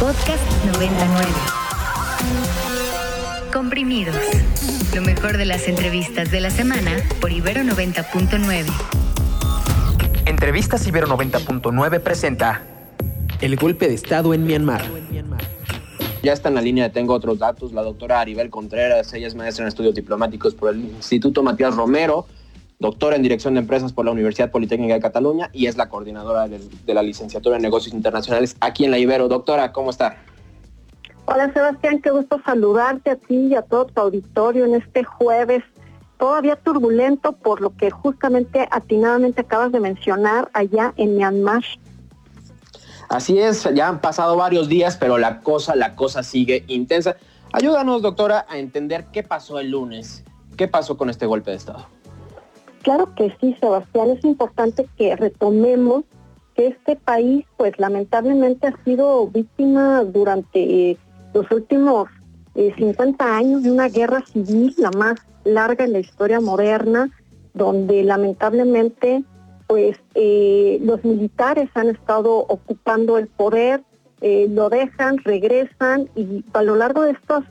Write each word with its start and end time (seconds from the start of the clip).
Podcast 0.00 0.42
99. 0.72 1.26
Comprimidos. 3.52 4.16
Lo 4.94 5.02
mejor 5.02 5.36
de 5.36 5.44
las 5.44 5.68
entrevistas 5.68 6.30
de 6.30 6.40
la 6.40 6.48
semana 6.48 6.92
por 7.20 7.30
Ibero 7.30 7.60
90.9. 7.60 8.64
Entrevistas 10.24 10.86
Ibero 10.86 11.06
90.9 11.08 12.00
presenta 12.00 12.62
El 13.42 13.56
golpe 13.56 13.86
de 13.86 13.94
Estado 13.94 14.32
en 14.32 14.46
Myanmar. 14.46 14.82
Ya 16.22 16.32
está 16.32 16.48
en 16.48 16.54
la 16.54 16.62
línea, 16.62 16.90
tengo 16.90 17.12
otros 17.12 17.38
datos. 17.38 17.74
La 17.74 17.82
doctora 17.82 18.20
Aribel 18.20 18.48
Contreras, 18.48 19.12
ella 19.12 19.26
es 19.26 19.34
maestra 19.34 19.64
en 19.64 19.68
estudios 19.68 19.94
diplomáticos 19.94 20.54
por 20.54 20.72
el 20.72 20.80
Instituto 20.80 21.42
Matías 21.42 21.76
Romero, 21.76 22.26
doctora 22.78 23.16
en 23.16 23.22
Dirección 23.22 23.54
de 23.54 23.60
Empresas 23.60 23.92
por 23.92 24.04
la 24.04 24.10
Universidad 24.10 24.50
Politécnica 24.50 24.94
de 24.94 25.00
Cataluña 25.00 25.50
y 25.52 25.66
es 25.66 25.76
la 25.76 25.88
coordinadora 25.88 26.48
de, 26.48 26.58
de 26.58 26.94
la 26.94 27.02
licenciatura 27.02 27.56
en 27.56 27.62
Negocios 27.62 27.94
Internacionales 27.94 28.56
aquí 28.60 28.84
en 28.84 28.90
la 28.90 28.98
Ibero. 28.98 29.28
Doctora, 29.28 29.72
¿cómo 29.72 29.90
está? 29.90 30.16
Hola 31.26 31.52
Sebastián, 31.52 32.02
qué 32.02 32.10
gusto 32.10 32.40
saludarte 32.44 33.10
a 33.10 33.16
ti 33.16 33.46
y 33.46 33.54
a 33.54 33.62
todo 33.62 33.86
tu 33.86 34.00
auditorio 34.00 34.66
en 34.66 34.74
este 34.74 35.04
jueves 35.04 35.62
todavía 36.18 36.56
turbulento 36.56 37.32
por 37.32 37.60
lo 37.60 37.76
que 37.76 37.90
justamente 37.90 38.68
atinadamente 38.70 39.42
acabas 39.42 39.72
de 39.72 39.80
mencionar 39.80 40.48
allá 40.52 40.94
en 40.96 41.16
Myanmar. 41.16 41.62
Así 43.08 43.38
es, 43.38 43.68
ya 43.74 43.88
han 43.88 44.00
pasado 44.00 44.36
varios 44.36 44.68
días, 44.68 44.96
pero 44.96 45.18
la 45.18 45.40
cosa, 45.40 45.76
la 45.76 45.94
cosa 45.94 46.22
sigue 46.22 46.64
intensa. 46.66 47.16
Ayúdanos, 47.52 48.02
doctora, 48.02 48.46
a 48.48 48.58
entender 48.58 49.06
qué 49.12 49.22
pasó 49.22 49.58
el 49.58 49.70
lunes, 49.70 50.24
qué 50.56 50.66
pasó 50.66 50.96
con 50.96 51.10
este 51.10 51.26
golpe 51.26 51.50
de 51.50 51.58
Estado. 51.58 51.86
Claro 52.84 53.14
que 53.14 53.34
sí, 53.40 53.56
Sebastián, 53.60 54.10
es 54.10 54.22
importante 54.26 54.86
que 54.98 55.16
retomemos 55.16 56.04
que 56.54 56.66
este 56.66 56.96
país, 56.96 57.46
pues 57.56 57.72
lamentablemente 57.78 58.66
ha 58.66 58.84
sido 58.84 59.26
víctima 59.26 60.04
durante 60.04 60.90
eh, 60.90 60.98
los 61.32 61.50
últimos 61.50 62.08
50 62.54 63.24
eh, 63.24 63.30
años 63.30 63.62
de 63.62 63.70
una 63.70 63.88
guerra 63.88 64.22
civil, 64.26 64.74
la 64.76 64.90
más 64.90 65.14
larga 65.44 65.86
en 65.86 65.94
la 65.94 66.00
historia 66.00 66.40
moderna, 66.40 67.10
donde 67.54 68.04
lamentablemente 68.04 69.24
pues 69.66 69.98
eh, 70.14 70.78
los 70.82 71.02
militares 71.04 71.70
han 71.72 71.88
estado 71.88 72.36
ocupando 72.36 73.16
el 73.16 73.28
poder, 73.28 73.82
lo 74.20 74.70
dejan, 74.70 75.18
regresan 75.18 76.08
y 76.14 76.44
a 76.54 76.62
lo 76.62 76.76
largo 76.76 77.02
de 77.02 77.10
estas 77.10 77.44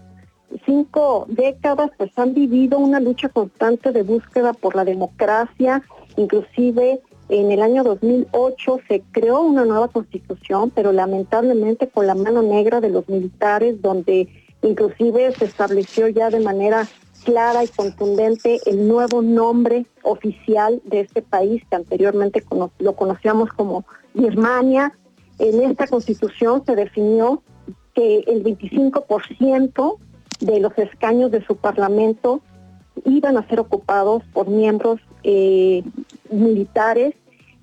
cinco 0.65 1.25
décadas 1.27 1.91
pues 1.97 2.11
han 2.17 2.33
vivido 2.33 2.79
una 2.79 2.99
lucha 2.99 3.29
constante 3.29 3.91
de 3.91 4.03
búsqueda 4.03 4.53
por 4.53 4.75
la 4.75 4.85
democracia, 4.85 5.83
inclusive 6.17 7.01
en 7.29 7.51
el 7.51 7.61
año 7.61 7.83
2008 7.83 8.79
se 8.87 9.01
creó 9.11 9.41
una 9.41 9.65
nueva 9.65 9.87
constitución, 9.87 10.71
pero 10.71 10.91
lamentablemente 10.91 11.87
con 11.87 12.05
la 12.05 12.15
mano 12.15 12.41
negra 12.41 12.81
de 12.81 12.89
los 12.89 13.07
militares, 13.07 13.81
donde 13.81 14.27
inclusive 14.61 15.31
se 15.33 15.45
estableció 15.45 16.07
ya 16.09 16.29
de 16.29 16.39
manera 16.41 16.87
clara 17.23 17.63
y 17.63 17.67
contundente 17.69 18.59
el 18.65 18.87
nuevo 18.87 19.21
nombre 19.21 19.85
oficial 20.03 20.81
de 20.85 21.01
este 21.01 21.21
país 21.21 21.63
que 21.69 21.75
anteriormente 21.75 22.43
lo 22.79 22.93
conocíamos 22.93 23.49
como 23.53 23.85
Birmania. 24.13 24.93
En 25.39 25.63
esta 25.63 25.87
constitución 25.87 26.63
se 26.65 26.75
definió 26.75 27.41
que 27.95 28.19
el 28.27 28.43
25% 28.43 29.97
de 30.45 30.59
los 30.59 30.77
escaños 30.77 31.31
de 31.31 31.43
su 31.45 31.55
parlamento 31.55 32.41
iban 33.05 33.37
a 33.37 33.47
ser 33.47 33.59
ocupados 33.59 34.23
por 34.33 34.47
miembros 34.47 34.99
eh, 35.23 35.83
militares. 36.29 37.15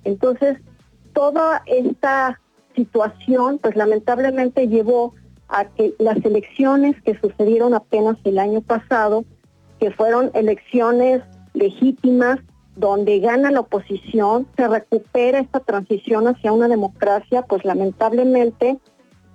Entonces, 0.03 0.57
toda 1.13 1.63
esta 1.65 2.39
situación, 2.75 3.59
pues 3.59 3.75
lamentablemente 3.75 4.67
llevó 4.67 5.13
a 5.47 5.65
que 5.65 5.93
las 5.99 6.17
elecciones 6.25 6.95
que 7.03 7.17
sucedieron 7.19 7.73
apenas 7.73 8.17
el 8.23 8.39
año 8.39 8.61
pasado 8.61 9.25
que 9.79 9.91
fueron 9.91 10.31
elecciones 10.33 11.21
legítimas 11.53 12.39
donde 12.75 13.19
gana 13.19 13.51
la 13.51 13.59
oposición, 13.59 14.47
se 14.55 14.67
recupera 14.67 15.39
esta 15.39 15.59
transición 15.59 16.27
hacia 16.27 16.53
una 16.53 16.67
democracia, 16.67 17.41
pues 17.43 17.65
lamentablemente 17.65 18.79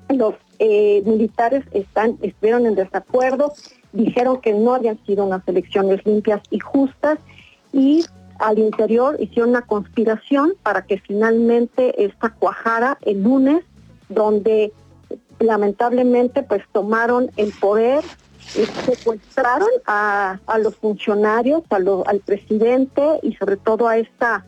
los 0.09 0.35
eh, 0.59 1.03
militares 1.05 1.65
están, 1.73 2.19
estuvieron 2.23 2.67
en 2.67 2.75
desacuerdo, 2.75 3.53
dijeron 3.93 4.41
que 4.41 4.53
no 4.53 4.75
habían 4.75 4.99
sido 5.05 5.25
unas 5.25 5.47
elecciones 5.47 6.05
limpias 6.05 6.41
y 6.51 6.61
justas 6.61 7.19
y 7.73 8.05
al 8.39 8.59
interior 8.59 9.17
hicieron 9.19 9.51
una 9.51 9.63
conspiración 9.63 10.55
para 10.63 10.83
que 10.83 10.99
finalmente 10.99 12.05
esta 12.05 12.31
cuajara 12.31 12.99
el 13.03 13.23
lunes, 13.23 13.65
donde 14.09 14.73
lamentablemente 15.39 16.43
pues 16.43 16.63
tomaron 16.73 17.31
el 17.37 17.53
poder 17.53 18.05
secuestraron 18.47 19.69
a, 19.87 20.39
los 20.59 20.77
funcionarios, 20.77 21.63
al 21.71 22.21
presidente 22.21 23.03
y 23.23 23.35
sobre 23.35 23.57
todo 23.57 23.89
a 23.89 23.99
esta 23.99 24.47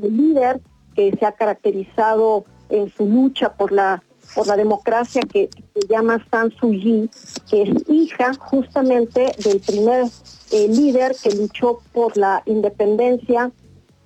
líder 0.00 0.60
que 0.94 1.16
se 1.18 1.26
ha 1.26 1.32
caracterizado 1.32 2.44
en 2.68 2.90
su 2.90 3.06
lucha 3.06 3.54
por 3.54 3.72
la 3.72 4.02
por 4.34 4.46
la 4.46 4.56
democracia 4.56 5.22
que 5.22 5.48
se 5.74 5.86
llama 5.88 6.24
San 6.30 6.50
Suu 6.52 7.08
que 7.50 7.62
es 7.62 7.88
hija 7.88 8.32
justamente 8.38 9.32
del 9.44 9.60
primer 9.60 10.04
eh, 10.52 10.68
líder 10.68 11.14
que 11.22 11.30
luchó 11.34 11.80
por 11.92 12.16
la 12.16 12.42
independencia 12.46 13.50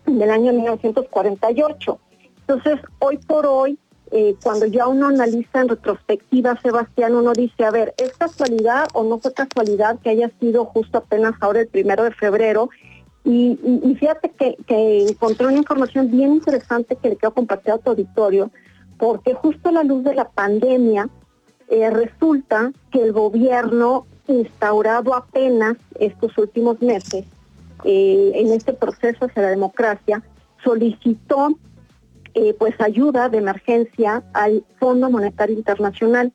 del 0.07 0.31
año 0.31 0.53
1948. 0.53 1.99
Entonces, 2.41 2.81
hoy 2.99 3.19
por 3.19 3.47
hoy, 3.47 3.79
eh, 4.11 4.37
cuando 4.43 4.67
ya 4.67 4.87
uno 4.87 5.09
analiza 5.09 5.61
en 5.61 5.69
retrospectiva, 5.69 6.61
Sebastián, 6.61 7.15
uno 7.15 7.33
dice, 7.33 7.65
a 7.65 7.71
ver, 7.71 7.95
¿es 7.97 8.13
casualidad 8.13 8.87
o 8.93 9.03
no 9.03 9.19
fue 9.19 9.33
casualidad 9.33 9.99
que 10.01 10.11
haya 10.11 10.31
sido 10.41 10.67
justo 10.67 10.99
apenas 10.99 11.35
ahora 11.41 11.61
el 11.61 11.69
primero 11.69 12.05
de 12.05 12.13
febrero? 12.13 12.69
Y, 13.25 13.59
fíjate 13.99 14.31
que, 14.31 15.07
encontré 15.09 15.47
una 15.47 15.57
información 15.57 16.11
bien 16.11 16.35
interesante 16.35 16.97
que 16.97 17.09
le 17.09 17.17
quiero 17.17 17.35
compartir 17.35 17.73
a 17.73 17.79
tu 17.79 17.91
auditorio, 17.91 18.51
porque 18.99 19.35
justo 19.35 19.69
a 19.69 19.73
la 19.73 19.83
luz 19.83 20.05
de 20.05 20.15
la 20.15 20.29
pandemia, 20.29 21.09
eh, 21.69 21.91
resulta 21.91 22.73
que 22.91 23.03
el 23.03 23.13
gobierno 23.13 24.07
instaurado 24.27 25.15
apenas 25.15 25.77
estos 25.99 26.37
últimos 26.39 26.81
meses 26.81 27.25
eh, 27.85 28.33
en 28.35 28.53
este 28.53 28.73
proceso 28.73 29.27
hacia 29.27 29.43
la 29.43 29.51
democracia, 29.51 30.23
solicitó 30.63 31.51
eh, 32.35 32.55
pues 32.59 32.75
ayuda 32.81 33.29
de 33.29 33.39
emergencia 33.39 34.23
al 34.33 34.65
Fondo 34.81 35.11
Monetario 35.11 35.57
Internacional. 35.57 36.33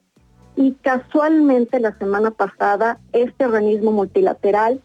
Y 0.55 0.73
casualmente 0.81 1.79
la 1.79 1.97
semana 1.97 2.31
pasada 2.31 2.99
este 3.13 3.45
organismo 3.45 3.91
multilateral 3.91 4.81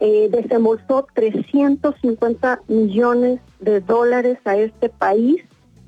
eh, 0.00 0.28
desembolsó 0.30 1.06
350 1.14 2.60
millones 2.68 3.40
de 3.60 3.80
dólares 3.80 4.38
a 4.44 4.56
este 4.56 4.88
país, 4.88 5.42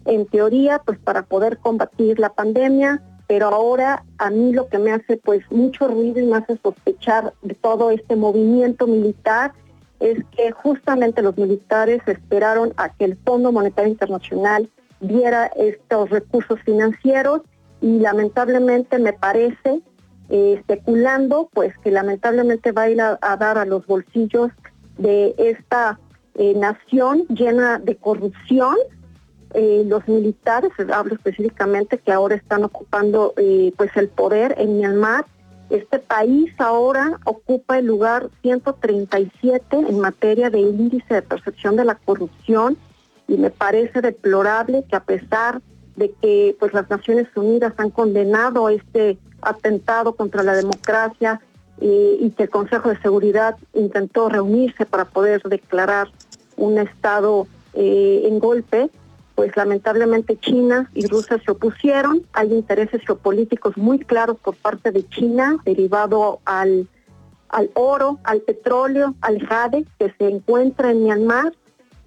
en 0.09 0.27
teoría, 0.27 0.81
pues 0.85 0.99
para 0.99 1.23
poder 1.23 1.59
combatir 1.59 2.19
la 2.19 2.31
pandemia, 2.31 3.03
pero 3.27 3.49
ahora 3.49 4.05
a 4.17 4.31
mí 4.31 4.53
lo 4.53 4.69
que 4.69 4.79
me 4.79 4.91
hace 4.93 5.19
pues 5.19 5.43
mucho 5.51 5.87
ruido 5.87 6.19
y 6.19 6.27
me 6.27 6.39
hace 6.39 6.59
sospechar 6.63 7.35
de 7.43 7.55
todo 7.55 7.91
este 7.91 8.17
movimiento 8.17 8.87
militar 8.87 9.53
es 10.01 10.19
que 10.37 10.51
justamente 10.53 11.23
los 11.23 11.37
militares 11.37 12.01
esperaron 12.07 12.73
a 12.77 12.89
que 12.95 13.05
el 13.05 13.19
Fondo 13.25 13.53
Monetario 13.53 13.91
Internacional 13.91 14.71
diera 15.01 15.47
estos 15.57 16.11
recursos 16.11 16.61
financieros 16.65 17.43
y 17.81 17.99
lamentablemente 17.99 18.99
me 18.99 19.13
parece, 19.13 19.83
eh, 20.31 20.55
especulando, 20.59 21.49
pues 21.53 21.77
que 21.79 21.91
lamentablemente 21.91 22.73
va 22.73 22.83
a 22.83 22.91
ir 22.91 23.01
a, 23.01 23.37
dar 23.37 23.59
a 23.59 23.65
los 23.65 23.87
bolsillos 23.87 24.51
de 24.97 25.35
esta 25.39 25.99
eh, 26.35 26.55
nación 26.55 27.27
llena 27.29 27.79
de 27.79 27.97
corrupción. 27.97 28.77
Eh, 29.55 29.83
los 29.87 30.07
militares, 30.09 30.71
hablo 30.93 31.15
específicamente 31.15 31.99
que 31.99 32.13
ahora 32.13 32.35
están 32.35 32.65
ocupando 32.65 33.35
pues 33.77 33.97
el 33.97 34.09
poder 34.09 34.55
en 34.59 34.79
Myanmar, 34.79 35.25
este 35.71 35.99
país 35.99 36.53
ahora 36.59 37.19
ocupa 37.25 37.79
el 37.79 37.87
lugar 37.87 38.31
137 38.41 39.77
en 39.77 40.01
materia 40.01 40.49
de 40.49 40.61
índice 40.61 41.15
de 41.15 41.23
percepción 41.23 41.77
de 41.77 41.85
la 41.85 41.95
corrupción 41.95 42.79
y 43.27 43.37
me 43.37 43.51
parece 43.51 44.01
deplorable 44.01 44.85
que 44.89 44.97
a 44.97 45.05
pesar 45.05 45.61
de 45.97 46.11
que 46.23 46.57
pues 46.59 46.73
las 46.73 46.89
Naciones 46.89 47.27
Unidas 47.37 47.75
han 47.77 47.91
condenado 47.91 48.71
este 48.71 49.19
atentado 49.43 50.15
contra 50.15 50.43
la 50.43 50.55
democracia 50.55 51.41
y 51.81 52.31
que 52.31 52.45
el 52.45 52.51
Consejo 52.51 52.89
de 52.89 53.01
Seguridad 53.01 53.57
intentó 53.73 54.29
reunirse 54.29 54.85
para 54.87 55.05
poder 55.05 55.43
declarar 55.43 56.09
un 56.57 56.79
estado 56.79 57.47
eh, 57.75 58.23
en 58.25 58.41
golpe, 58.41 58.91
pues 59.39 59.57
lamentablemente 59.57 60.37
China 60.37 60.91
y 60.95 61.07
Rusia 61.07 61.41
se 61.45 61.53
opusieron. 61.53 62.27
Hay 62.33 62.53
intereses 62.53 63.03
geopolíticos 63.07 63.77
muy 63.77 64.01
claros 64.01 64.37
por 64.39 64.57
parte 64.57 64.91
de 64.91 65.09
China 65.11 65.59
derivado 65.65 66.41
al, 66.45 66.89
al 67.49 67.71
oro, 67.75 68.19
al 68.25 68.41
petróleo, 68.41 69.15
al 69.21 69.39
jade 69.47 69.87
que 69.97 70.13
se 70.19 70.29
encuentra 70.29 70.91
en 70.91 71.05
Myanmar 71.05 71.53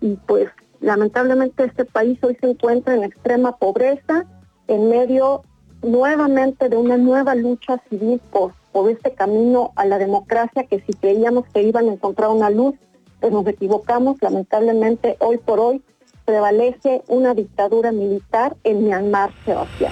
y 0.02 0.18
pues 0.28 0.50
lamentablemente 0.82 1.64
este 1.64 1.86
país 1.86 2.20
hoy 2.22 2.36
se 2.42 2.50
encuentra 2.50 2.96
en 2.96 3.06
extrema 3.06 3.56
pobreza 3.56 4.26
en 4.68 4.90
medio 4.90 5.44
nuevamente 5.84 6.68
de 6.68 6.76
una 6.76 6.98
nueva 6.98 7.34
lucha 7.34 7.82
civil 7.90 8.20
por, 8.30 8.52
por 8.74 8.92
este 8.92 9.14
camino 9.14 9.72
a 9.78 9.86
la 9.86 10.00
democracia 10.00 10.66
que 10.66 10.82
si 10.82 10.92
creíamos 10.92 11.46
que 11.54 11.64
iban 11.64 11.88
a 11.88 11.94
encontrar 11.94 12.30
una 12.32 12.50
luz, 12.50 12.76
pues 13.22 13.32
nos 13.32 13.48
equivocamos. 13.48 14.18
Lamentablemente, 14.22 15.16
hoy 15.22 15.38
por 15.38 15.62
hoy 15.62 15.82
prevalece 16.32 17.04
una 17.10 17.34
dictadura 17.34 17.92
militar 17.92 18.56
en 18.64 18.86
Myanmar, 18.86 19.34
Sebastián. 19.44 19.92